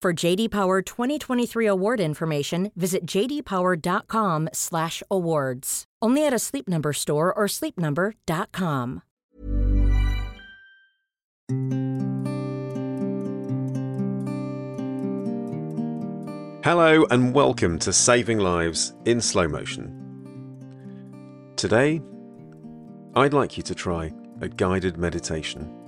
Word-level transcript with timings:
For 0.00 0.12
JD 0.12 0.52
Power 0.52 0.80
2023 0.80 1.66
award 1.66 1.98
information, 1.98 2.70
visit 2.76 3.04
jdpower.com/awards. 3.04 5.84
Only 6.00 6.24
at 6.24 6.32
a 6.32 6.38
Sleep 6.38 6.68
Number 6.68 6.92
store 6.92 7.34
or 7.34 7.46
sleepnumber.com. 7.46 9.02
Hello 16.62 17.04
and 17.10 17.34
welcome 17.34 17.80
to 17.80 17.92
Saving 17.92 18.38
Lives 18.38 18.94
in 19.04 19.20
Slow 19.20 19.48
Motion. 19.48 19.92
Today, 21.56 22.00
I'd 23.16 23.32
like 23.32 23.56
you 23.56 23.64
to 23.64 23.74
try 23.74 24.12
a 24.40 24.48
guided 24.48 24.96
meditation. 24.96 25.87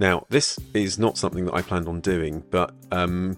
Now, 0.00 0.24
this 0.30 0.58
is 0.72 0.98
not 0.98 1.18
something 1.18 1.44
that 1.44 1.52
I 1.52 1.60
planned 1.60 1.86
on 1.86 2.00
doing, 2.00 2.42
but 2.50 2.72
um, 2.90 3.36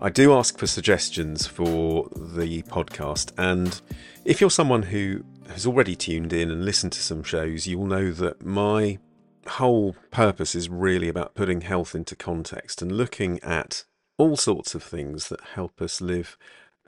I 0.00 0.08
do 0.08 0.32
ask 0.32 0.56
for 0.56 0.66
suggestions 0.66 1.46
for 1.46 2.08
the 2.16 2.62
podcast. 2.62 3.32
And 3.36 3.78
if 4.24 4.40
you're 4.40 4.48
someone 4.48 4.84
who 4.84 5.22
has 5.50 5.66
already 5.66 5.94
tuned 5.94 6.32
in 6.32 6.50
and 6.50 6.64
listened 6.64 6.92
to 6.92 7.02
some 7.02 7.22
shows, 7.22 7.66
you 7.66 7.78
will 7.78 7.84
know 7.84 8.10
that 8.12 8.42
my 8.42 8.98
whole 9.46 9.96
purpose 10.10 10.54
is 10.54 10.70
really 10.70 11.10
about 11.10 11.34
putting 11.34 11.60
health 11.60 11.94
into 11.94 12.16
context 12.16 12.80
and 12.80 12.90
looking 12.90 13.38
at 13.42 13.84
all 14.16 14.38
sorts 14.38 14.74
of 14.74 14.82
things 14.82 15.28
that 15.28 15.42
help 15.56 15.82
us 15.82 16.00
live 16.00 16.38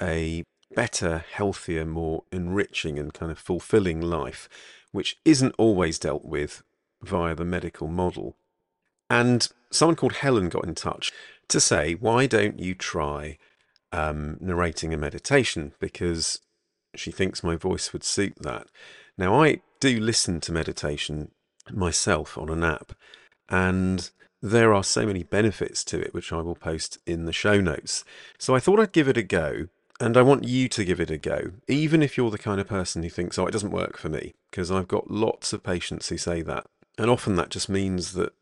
a 0.00 0.44
better, 0.74 1.26
healthier, 1.30 1.84
more 1.84 2.24
enriching, 2.32 2.98
and 2.98 3.12
kind 3.12 3.30
of 3.30 3.38
fulfilling 3.38 4.00
life, 4.00 4.48
which 4.92 5.18
isn't 5.26 5.54
always 5.58 5.98
dealt 5.98 6.24
with 6.24 6.62
via 7.02 7.34
the 7.34 7.44
medical 7.44 7.86
model. 7.86 8.38
And 9.10 9.48
someone 9.70 9.96
called 9.96 10.14
Helen 10.14 10.48
got 10.48 10.64
in 10.64 10.74
touch 10.74 11.12
to 11.48 11.60
say, 11.60 11.94
why 11.94 12.26
don't 12.26 12.60
you 12.60 12.74
try 12.74 13.36
um, 13.92 14.38
narrating 14.40 14.94
a 14.94 14.96
meditation? 14.96 15.72
Because 15.80 16.38
she 16.94 17.10
thinks 17.10 17.42
my 17.42 17.56
voice 17.56 17.92
would 17.92 18.04
suit 18.04 18.34
that. 18.40 18.68
Now, 19.18 19.42
I 19.42 19.60
do 19.80 20.00
listen 20.00 20.40
to 20.42 20.52
meditation 20.52 21.32
myself 21.70 22.38
on 22.38 22.48
an 22.48 22.64
app, 22.64 22.92
and 23.48 24.10
there 24.40 24.72
are 24.72 24.84
so 24.84 25.04
many 25.04 25.22
benefits 25.22 25.84
to 25.84 26.00
it, 26.00 26.14
which 26.14 26.32
I 26.32 26.40
will 26.40 26.54
post 26.54 26.98
in 27.04 27.26
the 27.26 27.32
show 27.32 27.60
notes. 27.60 28.04
So 28.38 28.54
I 28.54 28.60
thought 28.60 28.80
I'd 28.80 28.92
give 28.92 29.08
it 29.08 29.16
a 29.16 29.22
go, 29.22 29.66
and 30.00 30.16
I 30.16 30.22
want 30.22 30.44
you 30.44 30.68
to 30.68 30.84
give 30.84 31.00
it 31.00 31.10
a 31.10 31.18
go, 31.18 31.52
even 31.68 32.02
if 32.02 32.16
you're 32.16 32.30
the 32.30 32.38
kind 32.38 32.60
of 32.60 32.66
person 32.66 33.02
who 33.02 33.10
thinks, 33.10 33.38
oh, 33.38 33.46
it 33.46 33.50
doesn't 33.50 33.72
work 33.72 33.98
for 33.98 34.08
me, 34.08 34.34
because 34.50 34.70
I've 34.70 34.88
got 34.88 35.10
lots 35.10 35.52
of 35.52 35.62
patients 35.62 36.08
who 36.08 36.16
say 36.16 36.42
that. 36.42 36.66
And 36.96 37.10
often 37.10 37.36
that 37.36 37.50
just 37.50 37.68
means 37.68 38.12
that 38.12 38.32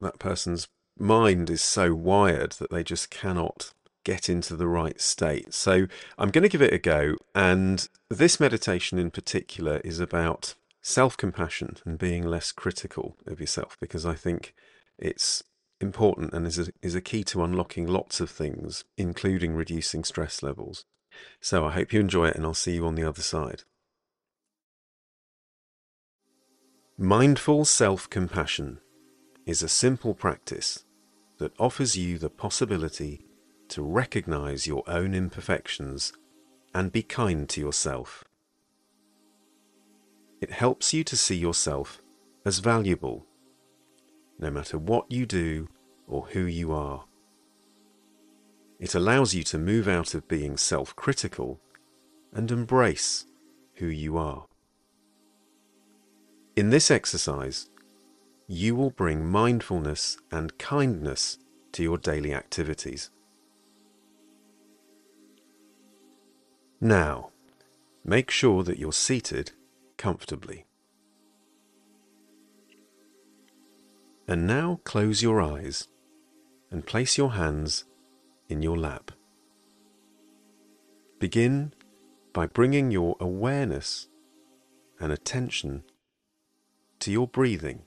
that 0.00 0.18
person's 0.18 0.68
mind 0.98 1.50
is 1.50 1.62
so 1.62 1.94
wired 1.94 2.52
that 2.52 2.70
they 2.70 2.82
just 2.82 3.10
cannot 3.10 3.72
get 4.04 4.28
into 4.28 4.54
the 4.56 4.68
right 4.68 5.00
state. 5.00 5.52
So 5.52 5.86
I'm 6.16 6.30
going 6.30 6.42
to 6.42 6.48
give 6.48 6.62
it 6.62 6.72
a 6.72 6.78
go. 6.78 7.16
And 7.34 7.88
this 8.08 8.38
meditation 8.38 8.98
in 8.98 9.10
particular 9.10 9.78
is 9.78 10.00
about 10.00 10.54
self 10.80 11.16
compassion 11.16 11.76
and 11.84 11.98
being 11.98 12.24
less 12.24 12.52
critical 12.52 13.16
of 13.26 13.40
yourself 13.40 13.76
because 13.80 14.06
I 14.06 14.14
think 14.14 14.54
it's 14.98 15.42
important 15.80 16.32
and 16.32 16.46
is 16.46 16.58
a, 16.58 16.68
is 16.82 16.94
a 16.94 17.00
key 17.00 17.24
to 17.24 17.42
unlocking 17.42 17.86
lots 17.86 18.20
of 18.20 18.30
things, 18.30 18.84
including 18.96 19.54
reducing 19.54 20.04
stress 20.04 20.42
levels. 20.42 20.84
So 21.40 21.66
I 21.66 21.72
hope 21.72 21.92
you 21.92 22.00
enjoy 22.00 22.28
it 22.28 22.36
and 22.36 22.44
I'll 22.44 22.54
see 22.54 22.74
you 22.74 22.86
on 22.86 22.94
the 22.94 23.04
other 23.04 23.22
side. 23.22 23.64
Mindful 26.96 27.64
self 27.64 28.08
compassion 28.08 28.78
is 29.46 29.62
a 29.62 29.68
simple 29.68 30.12
practice 30.12 30.84
that 31.38 31.58
offers 31.58 31.96
you 31.96 32.18
the 32.18 32.28
possibility 32.28 33.24
to 33.68 33.82
recognize 33.82 34.66
your 34.66 34.82
own 34.88 35.14
imperfections 35.14 36.12
and 36.74 36.92
be 36.92 37.02
kind 37.02 37.48
to 37.48 37.60
yourself. 37.60 38.24
It 40.40 40.50
helps 40.50 40.92
you 40.92 41.04
to 41.04 41.16
see 41.16 41.36
yourself 41.36 42.02
as 42.44 42.58
valuable, 42.58 43.24
no 44.38 44.50
matter 44.50 44.78
what 44.78 45.10
you 45.10 45.24
do 45.26 45.68
or 46.06 46.26
who 46.26 46.40
you 46.40 46.72
are. 46.72 47.04
It 48.78 48.94
allows 48.94 49.34
you 49.34 49.42
to 49.44 49.58
move 49.58 49.88
out 49.88 50.14
of 50.14 50.28
being 50.28 50.56
self 50.56 50.94
critical 50.94 51.60
and 52.32 52.50
embrace 52.50 53.26
who 53.74 53.86
you 53.86 54.18
are. 54.18 54.46
In 56.56 56.70
this 56.70 56.90
exercise, 56.90 57.70
you 58.46 58.76
will 58.76 58.90
bring 58.90 59.26
mindfulness 59.26 60.18
and 60.30 60.56
kindness 60.58 61.38
to 61.72 61.82
your 61.82 61.98
daily 61.98 62.32
activities. 62.32 63.10
Now, 66.80 67.30
make 68.04 68.30
sure 68.30 68.62
that 68.62 68.78
you're 68.78 68.92
seated 68.92 69.52
comfortably. 69.96 70.66
And 74.28 74.46
now 74.46 74.80
close 74.84 75.22
your 75.22 75.40
eyes 75.40 75.88
and 76.70 76.84
place 76.84 77.16
your 77.16 77.32
hands 77.32 77.84
in 78.48 78.62
your 78.62 78.76
lap. 78.76 79.10
Begin 81.18 81.72
by 82.32 82.46
bringing 82.46 82.90
your 82.90 83.16
awareness 83.18 84.08
and 85.00 85.10
attention 85.10 85.84
to 87.00 87.10
your 87.10 87.26
breathing. 87.26 87.85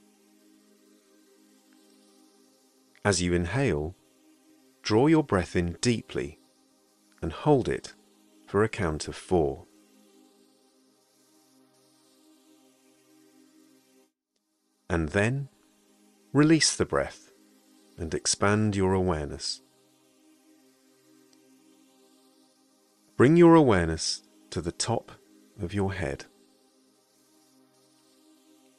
As 3.10 3.24
you 3.24 3.34
inhale, 3.34 3.96
draw 4.84 5.08
your 5.08 5.24
breath 5.24 5.56
in 5.56 5.80
deeply 5.82 6.38
and 7.24 7.32
hold 7.32 7.68
it 7.68 7.96
for 8.46 8.64
a 8.64 8.70
count 8.70 9.08
of 9.08 9.16
four. 9.16 9.66
And 14.92 15.10
then 15.10 15.50
release 16.34 16.76
the 16.76 16.86
breath 16.86 17.32
and 17.98 18.14
expand 18.14 18.76
your 18.76 18.94
awareness. 18.94 19.64
Bring 23.18 23.38
your 23.38 23.56
awareness 23.56 24.22
to 24.52 24.62
the 24.62 24.72
top 24.72 25.14
of 25.60 25.74
your 25.74 25.94
head 25.94 26.26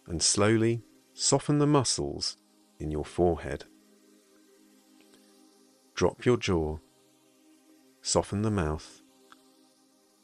and 0.06 0.22
slowly 0.22 0.84
soften 1.14 1.58
the 1.58 1.66
muscles 1.66 2.36
in 2.78 2.92
your 2.92 3.04
forehead. 3.04 3.64
Drop 6.00 6.24
your 6.24 6.38
jaw, 6.38 6.78
soften 8.00 8.40
the 8.40 8.50
mouth 8.50 9.02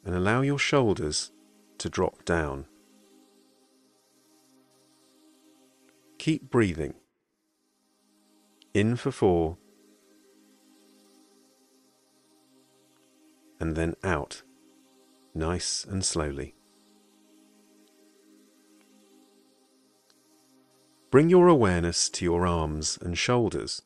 and 0.07 0.15
allow 0.15 0.41
your 0.41 0.59
shoulders 0.59 1.33
to 1.77 1.91
drop 1.91 2.25
down. 2.25 2.65
Keep 6.17 6.49
breathing. 6.49 6.95
In 8.73 8.97
for 8.97 9.11
four, 9.11 9.59
and 13.61 13.77
then 13.77 13.97
out, 14.03 14.41
nice 15.35 15.85
and 15.85 16.03
slowly. 16.03 16.55
bring 21.11 21.29
your 21.29 21.49
awareness 21.49 22.09
to 22.09 22.25
your 22.25 22.47
arms 22.47 22.99
and 23.03 23.19
shoulders, 23.19 23.83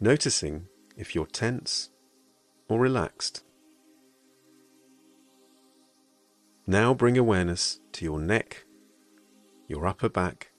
noticing 0.00 0.66
if 0.96 1.14
you're 1.14 1.26
tense 1.26 1.90
or 2.68 2.78
relaxed. 2.78 3.42
Now 6.66 6.92
bring 6.94 7.16
awareness 7.16 7.80
to 7.92 8.04
your 8.04 8.20
neck, 8.20 8.64
your 9.66 9.86
upper 9.86 10.08
back, 10.08 10.52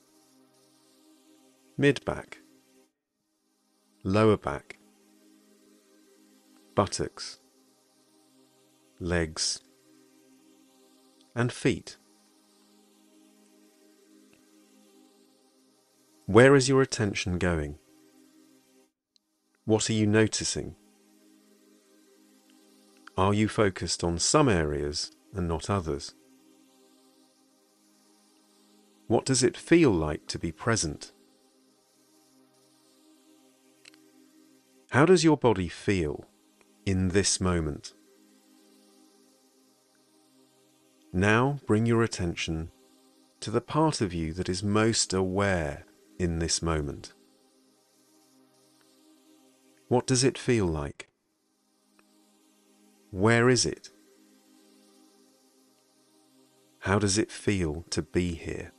mid 1.78 2.04
back, 2.04 2.40
lower 4.04 4.38
back, 4.38 4.80
buttocks, 6.76 7.40
legs, 9.00 9.62
and 11.36 11.52
feet. 11.52 11.98
Where 16.26 16.56
is 16.56 16.70
your 16.70 16.82
attention 16.82 17.38
going? 17.38 17.78
What 19.70 19.88
are 19.88 19.94
you 19.94 20.08
noticing? 20.08 20.74
Are 23.16 23.36
you 23.36 23.48
focused 23.48 24.04
on 24.04 24.18
some 24.18 24.50
areas 24.50 25.12
and 25.32 25.48
not 25.48 25.70
others? 25.70 26.16
What 29.06 29.26
does 29.26 29.44
it 29.44 29.56
feel 29.56 29.92
like 29.92 30.26
to 30.30 30.40
be 30.40 30.52
present? 30.52 31.12
How 34.90 35.06
does 35.06 35.24
your 35.24 35.38
body 35.38 35.68
feel 35.68 36.26
in 36.88 37.10
this 37.10 37.40
moment? 37.40 37.94
Now 41.14 41.60
bring 41.68 41.86
your 41.86 42.02
attention 42.02 42.72
to 43.42 43.52
the 43.52 43.62
part 43.62 44.02
of 44.02 44.16
you 44.16 44.34
that 44.34 44.50
is 44.50 44.64
most 44.64 45.14
aware 45.14 45.86
in 46.18 46.40
this 46.40 46.64
moment. 46.64 47.14
What 49.90 50.06
does 50.06 50.24
it 50.24 50.38
feel 50.38 50.68
like? 50.68 51.10
Where 53.10 53.50
is 53.50 53.66
it? 53.66 53.90
How 56.82 57.00
does 57.00 57.18
it 57.18 57.32
feel 57.32 57.84
to 57.90 58.04
be 58.04 58.36
here? 58.36 58.72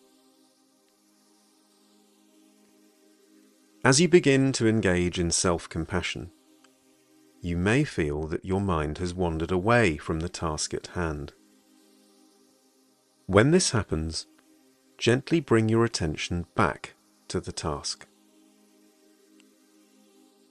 As 3.85 4.01
you 4.01 4.09
begin 4.09 4.53
to 4.53 4.69
engage 4.69 5.19
in 5.19 5.33
self 5.33 5.69
compassion, 5.69 6.31
you 7.41 7.57
may 7.57 7.83
feel 7.83 8.29
that 8.29 8.45
your 8.45 8.61
mind 8.61 8.99
has 8.99 9.13
wandered 9.13 9.51
away 9.51 9.97
from 9.97 10.21
the 10.21 10.29
task 10.29 10.73
at 10.75 10.89
hand. 10.89 11.33
When 13.27 13.51
this 13.51 13.71
happens, 13.71 14.27
gently 14.97 15.41
bring 15.41 15.69
your 15.69 15.85
attention 15.85 16.47
back 16.55 16.95
to 17.29 17.41
the 17.41 17.53
task. 17.53 18.07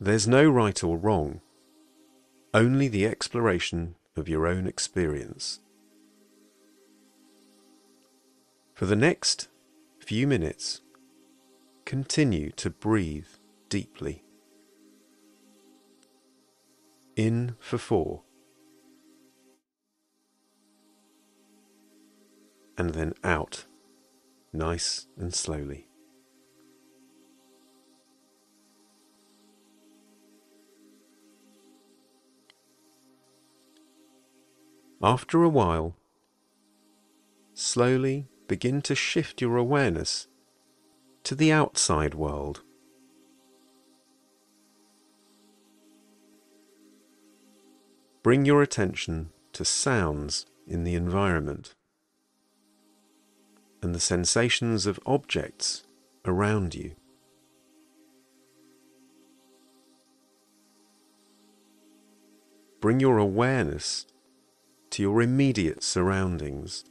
There's 0.02 0.30
no 0.30 0.50
right 0.50 0.82
or 0.82 0.98
wrong, 0.98 1.42
only 2.54 2.88
the 2.88 3.06
exploration 3.06 3.96
of 4.16 4.30
your 4.30 4.48
own 4.48 4.66
experience. 4.66 5.60
For 8.74 8.86
the 8.86 8.96
next 8.96 9.50
few 10.00 10.26
minutes, 10.26 10.80
continue 11.84 12.52
to 12.52 12.70
breathe 12.70 13.28
deeply. 13.68 14.24
In 17.18 17.58
for 17.60 17.78
four. 17.78 18.22
And 22.78 22.92
then 22.92 23.14
out, 23.22 23.66
nice 24.54 25.08
and 25.18 25.34
slowly. 25.34 25.89
After 35.02 35.44
a 35.44 35.50
while, 35.50 35.96
slowly 37.54 38.28
begin 38.50 38.82
to 38.82 38.96
shift 38.96 39.40
your 39.42 39.56
awareness 39.56 40.28
to 41.24 41.36
the 41.36 41.54
outside 41.54 42.16
world. 42.16 42.64
Bring 48.24 48.46
your 48.46 48.62
attention 48.62 49.30
to 49.54 49.64
sounds 49.64 50.46
in 50.68 50.84
the 50.84 50.96
environment 50.96 51.76
and 53.82 53.96
the 53.96 54.02
sensations 54.02 54.86
of 54.86 55.00
objects 55.06 55.84
around 56.26 56.76
you. 56.76 56.96
Bring 62.82 63.00
your 63.00 63.18
awareness 63.18 64.06
to 64.92 65.02
your 65.02 65.22
immediate 65.22 65.84
surroundings. 65.84 66.86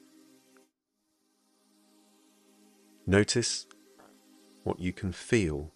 Notice 3.06 3.66
what 4.64 4.78
you 4.78 4.92
can 4.92 5.12
feel 5.12 5.72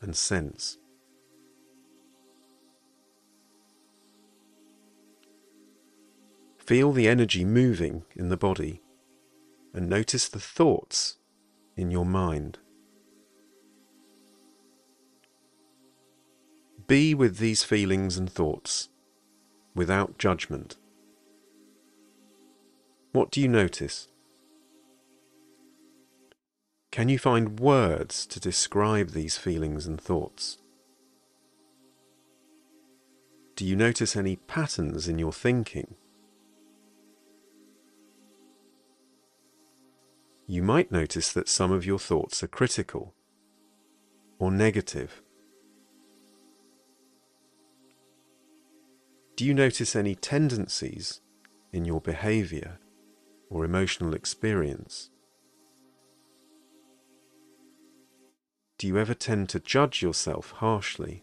and 0.00 0.14
sense. 0.14 0.78
Feel 6.58 6.92
the 6.92 7.08
energy 7.08 7.44
moving 7.44 8.04
in 8.16 8.28
the 8.28 8.36
body 8.36 8.82
and 9.74 9.88
notice 9.88 10.28
the 10.28 10.40
thoughts 10.40 11.16
in 11.76 11.90
your 11.90 12.06
mind. 12.06 12.58
Be 16.86 17.14
with 17.14 17.38
these 17.38 17.62
feelings 17.62 18.16
and 18.16 18.30
thoughts 18.30 18.88
without 19.74 20.18
judgment. 20.18 20.76
What 23.14 23.30
do 23.30 23.40
you 23.40 23.46
notice? 23.46 24.08
Can 26.90 27.08
you 27.08 27.16
find 27.16 27.60
words 27.60 28.26
to 28.26 28.40
describe 28.40 29.10
these 29.10 29.36
feelings 29.36 29.86
and 29.86 30.00
thoughts? 30.00 30.58
Do 33.54 33.64
you 33.64 33.76
notice 33.76 34.16
any 34.16 34.34
patterns 34.34 35.06
in 35.06 35.20
your 35.20 35.32
thinking? 35.32 35.94
You 40.48 40.64
might 40.64 40.90
notice 40.90 41.32
that 41.34 41.48
some 41.48 41.70
of 41.70 41.86
your 41.86 42.00
thoughts 42.00 42.42
are 42.42 42.48
critical 42.48 43.14
or 44.40 44.50
negative. 44.50 45.22
Do 49.36 49.44
you 49.44 49.54
notice 49.54 49.94
any 49.94 50.16
tendencies 50.16 51.20
in 51.72 51.84
your 51.84 52.00
behavior 52.00 52.80
or 53.54 53.64
emotional 53.64 54.14
experience? 54.14 55.10
Do 58.78 58.88
you 58.88 58.98
ever 58.98 59.14
tend 59.14 59.48
to 59.50 59.60
judge 59.60 60.02
yourself 60.02 60.50
harshly? 60.50 61.22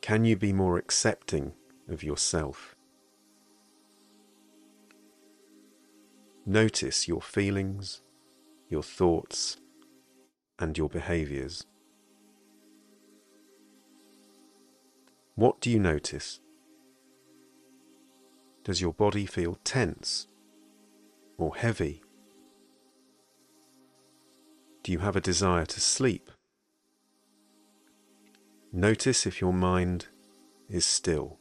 Can 0.00 0.24
you 0.24 0.36
be 0.36 0.52
more 0.52 0.78
accepting 0.78 1.52
of 1.88 2.04
yourself? 2.04 2.76
Notice 6.46 7.08
your 7.08 7.20
feelings, 7.20 8.02
your 8.68 8.84
thoughts, 8.84 9.56
and 10.60 10.78
your 10.78 10.88
behaviors. 10.88 11.66
What 15.34 15.60
do 15.60 15.70
you 15.70 15.80
notice? 15.80 16.38
Does 18.64 18.80
your 18.80 18.92
body 18.92 19.26
feel 19.26 19.58
tense 19.64 20.26
or 21.38 21.56
heavy? 21.56 22.02
Do 24.82 24.92
you 24.92 24.98
have 24.98 25.16
a 25.16 25.20
desire 25.20 25.66
to 25.66 25.80
sleep? 25.80 26.30
Notice 28.72 29.26
if 29.26 29.40
your 29.40 29.52
mind 29.52 30.06
is 30.68 30.84
still. 30.84 31.38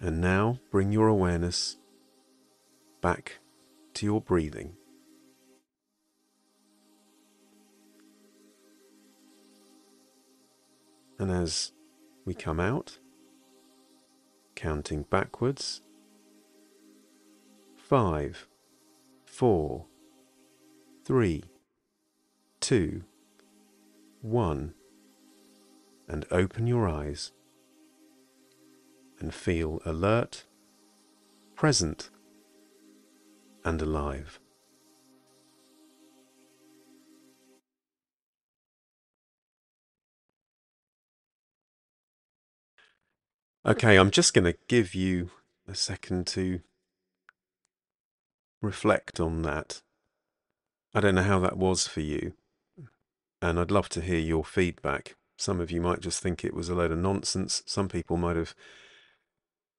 And 0.00 0.20
now 0.20 0.58
bring 0.70 0.90
your 0.90 1.06
awareness 1.06 1.76
back 3.00 3.38
to 3.94 4.04
your 4.04 4.20
breathing. 4.20 4.74
And 11.20 11.30
as 11.30 11.72
we 12.24 12.34
come 12.34 12.60
out, 12.60 12.98
counting 14.54 15.02
backwards 15.02 15.82
five, 17.92 18.46
four, 19.26 19.84
three, 21.04 21.44
two, 22.58 23.04
one, 24.22 24.72
and 26.08 26.24
open 26.30 26.66
your 26.66 26.88
eyes 26.88 27.32
and 29.20 29.34
feel 29.34 29.82
alert, 29.84 30.44
present 31.54 32.08
and 33.62 33.82
alive. 33.82 34.40
Okay, 43.64 43.96
I'm 43.96 44.10
just 44.10 44.34
going 44.34 44.44
to 44.44 44.58
give 44.66 44.92
you 44.92 45.30
a 45.68 45.76
second 45.76 46.26
to 46.28 46.62
reflect 48.60 49.20
on 49.20 49.42
that. 49.42 49.82
I 50.92 50.98
don't 50.98 51.14
know 51.14 51.22
how 51.22 51.38
that 51.38 51.56
was 51.56 51.86
for 51.86 52.00
you, 52.00 52.32
and 53.40 53.60
I'd 53.60 53.70
love 53.70 53.88
to 53.90 54.00
hear 54.00 54.18
your 54.18 54.44
feedback. 54.44 55.14
Some 55.38 55.60
of 55.60 55.70
you 55.70 55.80
might 55.80 56.00
just 56.00 56.20
think 56.20 56.44
it 56.44 56.54
was 56.54 56.68
a 56.68 56.74
load 56.74 56.90
of 56.90 56.98
nonsense. 56.98 57.62
Some 57.64 57.88
people 57.88 58.16
might 58.16 58.34
have 58.34 58.56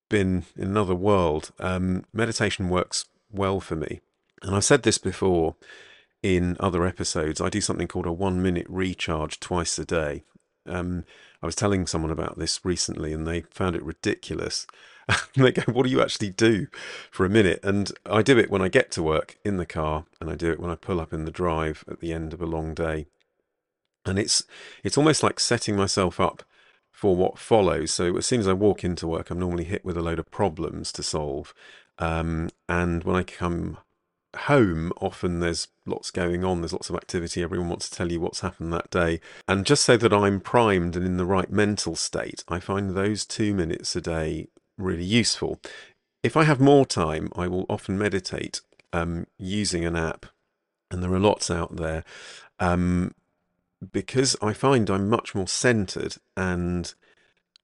been 0.10 0.46
in 0.56 0.70
another 0.70 0.96
world. 0.96 1.52
Um, 1.60 2.06
meditation 2.14 2.70
works 2.70 3.04
well 3.30 3.60
for 3.60 3.76
me. 3.76 4.00
And 4.42 4.56
I've 4.56 4.64
said 4.64 4.84
this 4.84 4.98
before 4.98 5.58
in 6.22 6.56
other 6.58 6.86
episodes. 6.86 7.42
I 7.42 7.50
do 7.50 7.60
something 7.60 7.90
called 7.90 8.06
a 8.06 8.14
one 8.14 8.42
minute 8.42 8.68
recharge 8.70 9.42
twice 9.42 9.78
a 9.78 9.84
day. 9.84 10.24
Um, 10.66 11.04
I 11.42 11.46
was 11.46 11.56
telling 11.56 11.88
someone 11.88 12.12
about 12.12 12.38
this 12.38 12.64
recently 12.64 13.14
and 13.14 13.28
they 13.28 13.42
found 13.42 13.76
it 13.76 13.84
ridiculous. 13.84 14.66
they 15.36 15.52
go, 15.52 15.64
What 15.72 15.84
do 15.84 15.90
you 15.90 16.02
actually 16.02 16.30
do 16.30 16.68
for 17.12 17.26
a 17.26 17.30
minute? 17.30 17.60
And 17.64 17.92
I 18.06 18.22
do 18.22 18.38
it 18.38 18.50
when 18.50 18.62
I 18.62 18.70
get 18.70 18.92
to 18.92 19.04
work 19.04 19.38
in 19.44 19.58
the 19.58 19.66
car 19.66 20.06
and 20.22 20.30
I 20.30 20.36
do 20.36 20.52
it 20.52 20.60
when 20.60 20.72
I 20.72 20.76
pull 20.76 21.00
up 21.00 21.14
in 21.14 21.26
the 21.26 21.32
drive 21.32 21.84
at 21.88 22.00
the 22.00 22.14
end 22.14 22.34
of 22.34 22.42
a 22.42 22.46
long 22.46 22.74
day. 22.74 23.08
And 24.06 24.20
it's 24.20 24.44
it's 24.84 24.98
almost 24.98 25.24
like 25.24 25.40
setting 25.40 25.76
myself 25.76 26.20
up 26.20 26.44
for 26.92 27.16
what 27.16 27.38
follows. 27.38 27.92
So 27.92 28.16
as 28.18 28.26
soon 28.26 28.40
as 28.40 28.48
I 28.48 28.54
walk 28.54 28.84
into 28.84 29.08
work, 29.08 29.30
I'm 29.30 29.40
normally 29.40 29.66
hit 29.66 29.84
with 29.84 29.98
a 29.98 30.02
load 30.02 30.20
of 30.20 30.32
problems 30.32 30.92
to 30.94 31.04
solve. 31.04 31.54
Um, 32.00 32.50
and 32.70 33.04
when 33.04 33.16
I 33.16 33.24
come 33.24 33.78
home, 34.36 34.92
often 35.00 35.40
there's 35.40 35.68
lots 35.86 36.12
going 36.12 36.44
on, 36.44 36.62
there's 36.62 36.74
lots 36.74 36.90
of 36.90 36.96
activity, 36.96 37.44
everyone 37.44 37.70
wants 37.70 37.90
to 37.90 37.96
tell 37.96 38.12
you 38.12 38.20
what's 38.20 38.42
happened 38.42 38.74
that 38.74 38.90
day. 38.90 39.20
And 39.48 39.66
just 39.66 39.84
so 39.84 39.98
that 39.98 40.14
I'm 40.14 40.40
primed 40.40 40.96
and 40.96 41.06
in 41.06 41.18
the 41.18 41.26
right 41.26 41.52
mental 41.52 41.96
state, 41.96 42.44
I 42.48 42.60
find 42.60 42.92
those 42.92 43.26
two 43.26 43.54
minutes 43.54 43.96
a 43.96 44.02
day 44.02 44.48
really 44.78 45.04
useful. 45.04 45.60
If 46.24 46.38
I 46.38 46.44
have 46.44 46.60
more 46.60 46.86
time, 46.86 47.30
I 47.36 47.48
will 47.48 47.66
often 47.70 47.98
meditate 47.98 48.62
um, 48.92 49.28
using 49.38 49.86
an 49.86 49.96
app, 49.96 50.26
and 50.90 51.04
there 51.04 51.14
are 51.14 51.20
lots 51.20 51.52
out 51.52 51.76
there. 51.76 52.04
Um, 52.60 53.14
because 53.92 54.36
I 54.42 54.54
find 54.54 54.90
I'm 54.90 55.10
much 55.10 55.36
more 55.36 55.48
centered 55.48 56.16
and 56.38 56.94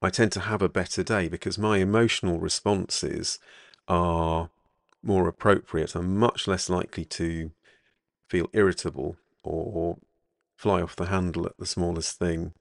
I 0.02 0.10
tend 0.10 0.32
to 0.34 0.42
have 0.42 0.62
a 0.62 0.70
better 0.70 1.04
day 1.04 1.28
because 1.28 1.58
my 1.58 1.78
emotional 1.78 2.40
responses 2.40 3.40
are 3.88 4.50
more 5.04 5.28
appropriate. 5.28 5.96
I'm 5.96 6.18
much 6.18 6.48
less 6.48 6.70
likely 6.70 7.06
to 7.06 7.52
feel 8.28 8.50
irritable 8.54 9.18
or 9.44 9.98
fly 10.56 10.82
off 10.82 10.96
the 10.96 11.06
handle 11.06 11.46
at 11.46 11.58
the 11.58 11.66
smallest 11.66 12.20
thing. 12.20 12.54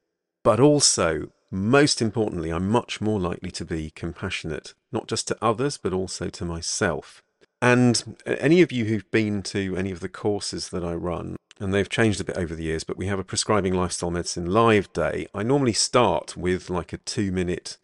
But 0.45 0.61
also, 0.61 1.33
most 1.51 2.01
importantly, 2.01 2.51
I'm 2.51 2.69
much 2.69 3.01
more 3.01 3.19
likely 3.21 3.51
to 3.53 3.65
be 3.65 3.91
compassionate, 3.91 4.75
not 4.93 5.09
just 5.09 5.29
to 5.29 5.39
others, 5.43 5.79
but 5.79 5.93
also 5.93 6.29
to 6.29 6.45
myself. 6.45 7.23
And 7.61 8.17
any 8.25 8.63
of 8.63 8.71
you 8.71 8.85
who've 8.85 9.11
been 9.11 9.43
to 9.45 9.77
any 9.77 9.91
of 9.91 10.01
the 10.01 10.09
courses 10.09 10.69
that 10.69 10.85
I 10.85 10.95
run, 10.95 11.37
and 11.59 11.75
they've 11.75 11.89
changed 11.89 12.21
a 12.21 12.25
bit 12.25 12.37
over 12.37 12.55
the 12.55 12.63
years, 12.63 12.85
but 12.85 12.97
we 12.97 13.07
have 13.07 13.19
a 13.19 13.25
prescribing 13.25 13.75
lifestyle 13.75 14.13
medicine 14.13 14.47
live 14.47 14.93
day. 14.93 15.27
I 15.35 15.43
normally 15.43 15.73
start 15.73 16.37
with 16.37 16.71
like 16.71 16.93
a 16.93 16.99
two 16.99 17.33
minute 17.33 17.79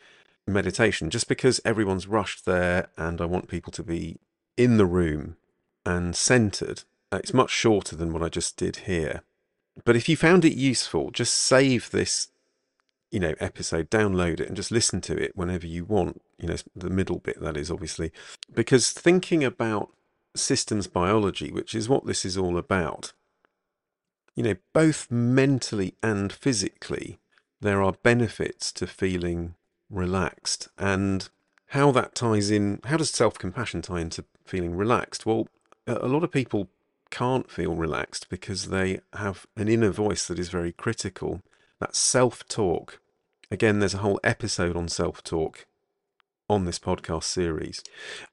meditation 0.46 1.10
just 1.10 1.28
because 1.28 1.60
everyone's 1.64 2.06
rushed 2.06 2.44
there 2.44 2.88
and 2.96 3.20
I 3.20 3.24
want 3.24 3.48
people 3.48 3.72
to 3.72 3.82
be 3.82 4.18
in 4.56 4.76
the 4.76 4.86
room 4.86 5.36
and 5.84 6.14
centered. 6.16 6.84
Uh, 7.12 7.18
it's 7.18 7.34
much 7.34 7.50
shorter 7.50 7.96
than 7.96 8.12
what 8.12 8.22
I 8.22 8.28
just 8.28 8.56
did 8.56 8.76
here. 8.76 9.22
But 9.84 9.96
if 9.96 10.08
you 10.08 10.16
found 10.16 10.44
it 10.44 10.54
useful, 10.54 11.10
just 11.10 11.34
save 11.34 11.90
this, 11.90 12.28
you 13.10 13.20
know, 13.20 13.34
episode, 13.40 13.90
download 13.90 14.40
it, 14.40 14.48
and 14.48 14.56
just 14.56 14.70
listen 14.70 15.00
to 15.02 15.16
it 15.16 15.36
whenever 15.36 15.66
you 15.66 15.84
want. 15.84 16.22
You 16.38 16.48
know, 16.48 16.56
the 16.74 16.90
middle 16.90 17.18
bit 17.18 17.40
that 17.40 17.56
is 17.56 17.70
obviously, 17.70 18.12
because 18.52 18.92
thinking 18.92 19.42
about 19.42 19.90
systems 20.36 20.86
biology, 20.86 21.50
which 21.50 21.74
is 21.74 21.88
what 21.88 22.06
this 22.06 22.24
is 22.24 22.36
all 22.36 22.56
about, 22.56 23.12
you 24.34 24.42
know, 24.42 24.56
both 24.72 25.10
mentally 25.10 25.94
and 26.02 26.32
physically, 26.32 27.18
there 27.60 27.82
are 27.82 27.94
benefits 28.02 28.72
to 28.72 28.86
feeling 28.86 29.54
relaxed. 29.90 30.68
And 30.76 31.28
how 31.68 31.90
that 31.92 32.14
ties 32.14 32.50
in, 32.50 32.80
how 32.84 32.96
does 32.96 33.10
self 33.10 33.38
compassion 33.38 33.82
tie 33.82 34.00
into 34.00 34.24
feeling 34.44 34.76
relaxed? 34.76 35.26
Well, 35.26 35.48
a 35.86 36.08
lot 36.08 36.24
of 36.24 36.32
people 36.32 36.68
can't 37.10 37.50
feel 37.50 37.74
relaxed 37.74 38.28
because 38.28 38.68
they 38.68 39.00
have 39.14 39.46
an 39.56 39.68
inner 39.68 39.90
voice 39.90 40.26
that 40.26 40.38
is 40.38 40.48
very 40.48 40.72
critical. 40.72 41.42
That 41.80 41.94
self 41.94 42.46
talk. 42.48 43.00
Again, 43.50 43.78
there's 43.78 43.94
a 43.94 43.98
whole 43.98 44.20
episode 44.24 44.76
on 44.76 44.88
self 44.88 45.22
talk 45.22 45.66
on 46.48 46.64
this 46.64 46.78
podcast 46.78 47.24
series. 47.24 47.82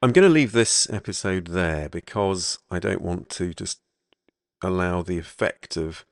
I'm 0.01 0.11
going 0.11 0.27
to 0.27 0.33
leave 0.33 0.51
this 0.51 0.89
episode 0.89 1.47
there 1.47 1.89
because 1.89 2.59
I 2.69 2.79
don't 2.79 3.01
want 3.01 3.29
to 3.31 3.53
just 3.53 3.79
allow 4.61 5.01
the 5.01 5.17
effect 5.17 5.77
of 5.77 6.05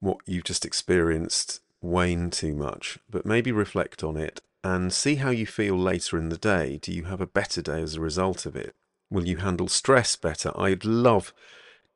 what 0.00 0.18
you've 0.26 0.44
just 0.44 0.64
experienced 0.64 1.60
wane 1.80 2.30
too 2.30 2.54
much, 2.54 2.98
but 3.10 3.26
maybe 3.26 3.52
reflect 3.52 4.02
on 4.02 4.16
it 4.16 4.40
and 4.64 4.92
see 4.92 5.16
how 5.16 5.30
you 5.30 5.46
feel 5.46 5.76
later 5.76 6.18
in 6.18 6.28
the 6.28 6.38
day. 6.38 6.78
Do 6.80 6.92
you 6.92 7.04
have 7.04 7.20
a 7.20 7.26
better 7.26 7.62
day 7.62 7.82
as 7.82 7.94
a 7.94 8.00
result 8.00 8.46
of 8.46 8.56
it? 8.56 8.74
Will 9.10 9.26
you 9.26 9.38
handle 9.38 9.68
stress 9.68 10.16
better? 10.16 10.52
I'd 10.58 10.84
love 10.84 11.32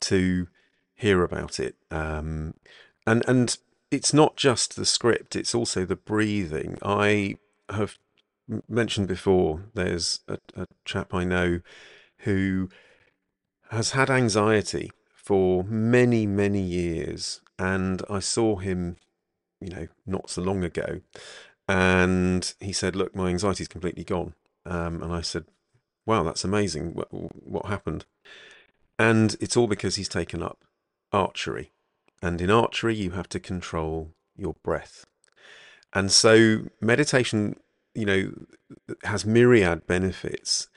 to 0.01 0.49
hear 0.95 1.23
about 1.23 1.61
it. 1.61 1.77
Um, 1.91 2.55
and 3.07 3.23
and 3.29 3.57
it's 3.91 4.15
not 4.15 4.37
just 4.37 4.77
the 4.77 4.87
script; 4.87 5.37
it's 5.37 5.55
also 5.55 5.85
the 5.85 5.97
breathing. 5.97 6.79
I 6.83 7.37
have 7.69 7.99
mentioned 8.69 9.09
before. 9.09 9.65
There's 9.75 10.21
a, 10.29 10.39
a 10.57 10.67
chap 10.85 11.13
I 11.13 11.25
know 11.25 11.61
who 12.19 12.69
has 13.71 13.91
had 13.91 14.11
anxiety 14.11 14.93
for 15.15 15.65
many 15.65 16.27
many 16.27 16.63
years, 16.63 17.41
and 17.59 18.03
I 18.09 18.21
saw 18.21 18.57
him, 18.57 18.97
you 19.61 19.71
know, 19.71 19.89
not 20.07 20.31
so 20.31 20.43
long 20.43 20.65
ago, 20.65 21.01
and 21.69 22.55
he 22.61 22.73
said, 22.73 22.97
"Look, 22.97 23.15
my 23.15 23.29
anxiety 23.29 23.63
is 23.63 23.69
completely 23.69 24.05
gone." 24.05 24.35
Um, 24.65 25.03
and 25.03 25.13
I 25.13 25.23
said, 25.23 25.47
"Wow, 26.07 26.23
that's 26.23 26.45
amazing. 26.45 26.95
What, 26.95 27.09
what 27.11 27.67
happened?" 27.67 28.05
And 28.99 29.37
it's 29.41 29.57
all 29.57 29.67
because 29.67 29.97
he's 29.97 30.09
taken 30.09 30.43
up 30.43 30.65
archery, 31.13 31.73
and 32.23 32.41
in 32.41 32.51
archery 32.51 32.95
you 32.95 33.11
have 33.11 33.29
to 33.31 33.41
control 33.41 34.13
your 34.37 34.55
breath, 34.63 35.07
and 35.93 36.11
so 36.11 36.65
meditation, 36.81 37.57
you 37.95 38.07
know, 38.07 38.33
has 39.05 39.27
myriad 39.27 39.87
benefits, 39.87 40.69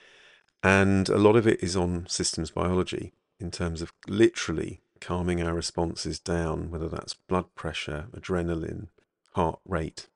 and 0.63 1.10
a 1.10 1.17
lot 1.17 1.36
of 1.36 1.48
it 1.48 1.62
is 1.63 1.75
on 1.75 2.08
systems 2.08 2.51
biology 2.51 3.13
in 3.39 3.51
terms 3.51 3.82
of 3.82 3.94
literally 4.08 4.82
calming 5.01 5.41
our 5.41 5.53
responses 5.53 6.20
down, 6.20 6.72
whether 6.72 6.88
that's 6.89 7.13
blood 7.13 7.53
pressure, 7.53 8.08
adrenaline, 8.15 8.88
heart 9.34 9.60
rate, 9.65 10.08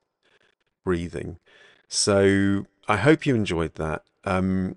breathing. 0.83 1.37
So 1.87 2.65
I 2.87 2.97
hope 2.97 3.25
you 3.25 3.35
enjoyed 3.35 3.75
that. 3.75 4.03
Um, 4.23 4.75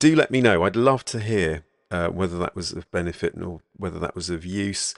do 0.00 0.16
let 0.16 0.32
me 0.32 0.40
know. 0.40 0.64
I'd 0.64 0.74
love 0.74 1.04
to 1.06 1.20
hear 1.20 1.64
uh, 1.92 2.08
whether 2.08 2.36
that 2.38 2.56
was 2.56 2.72
of 2.72 2.90
benefit 2.90 3.40
or 3.40 3.60
whether 3.76 4.00
that 4.00 4.16
was 4.16 4.30
of 4.30 4.44
use. 4.44 4.94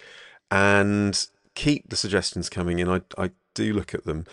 And 0.51 1.27
keep 1.55 1.91
the 1.91 1.97
suggestions 1.97 2.49
coming 2.49 2.79
in. 2.79 2.89
I, 2.89 3.03
I 3.19 3.33
do 3.55 3.75
look 3.75 3.93
at 3.93 4.05
them. 4.05 4.25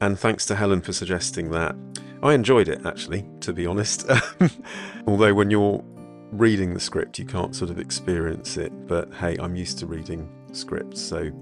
And 0.00 0.16
thanks 0.16 0.46
to 0.46 0.54
Helen 0.54 0.82
for 0.82 0.92
suggesting 0.92 1.50
that. 1.50 1.74
I 2.22 2.34
enjoyed 2.34 2.68
it, 2.68 2.86
actually, 2.86 3.26
to 3.40 3.52
be 3.52 3.66
honest. 3.66 4.08
Although 5.06 5.34
when 5.34 5.50
you're 5.50 5.82
reading 6.30 6.74
the 6.74 6.80
script, 6.80 7.18
you 7.18 7.24
can't 7.24 7.56
sort 7.56 7.70
of 7.70 7.78
experience 7.78 8.56
it. 8.56 8.72
But 8.86 9.12
hey, 9.14 9.36
I'm 9.40 9.56
used 9.56 9.78
to 9.80 9.86
reading 9.86 10.30
scripts, 10.52 11.00
so 11.00 11.32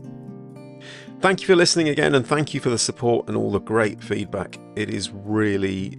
Thank 1.20 1.40
you 1.40 1.46
for 1.46 1.56
listening 1.56 1.88
again, 1.88 2.14
and 2.14 2.26
thank 2.26 2.52
you 2.52 2.60
for 2.60 2.68
the 2.68 2.78
support 2.78 3.26
and 3.26 3.38
all 3.38 3.50
the 3.50 3.58
great 3.58 4.02
feedback. 4.02 4.58
It 4.76 4.90
is 4.90 5.10
really 5.10 5.98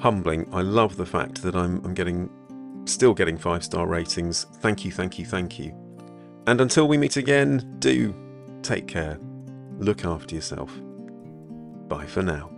humbling. 0.00 0.48
I 0.52 0.62
love 0.62 0.96
the 0.96 1.06
fact 1.06 1.42
that 1.42 1.54
I'm, 1.54 1.84
I'm 1.84 1.94
getting, 1.94 2.30
still 2.84 3.14
getting 3.14 3.38
five 3.38 3.64
star 3.64 3.86
ratings. 3.86 4.44
Thank 4.60 4.84
you, 4.84 4.92
thank 4.92 5.18
you, 5.18 5.26
thank 5.26 5.58
you. 5.58 5.74
And 6.46 6.60
until 6.60 6.88
we 6.88 6.96
meet 6.96 7.16
again, 7.16 7.76
do 7.78 8.14
take 8.62 8.86
care, 8.86 9.18
look 9.78 10.04
after 10.04 10.34
yourself. 10.34 10.72
Bye 11.88 12.06
for 12.06 12.22
now. 12.22 12.57